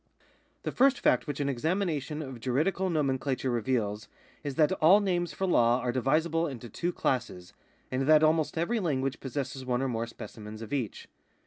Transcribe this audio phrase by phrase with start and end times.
[0.63, 4.07] The first fact which an examination of juridical nomenclature reveals,
[4.43, 7.53] is that all names for law are divisible into two classes,
[7.91, 11.07] and that almost every language possesses one or more specimens of each.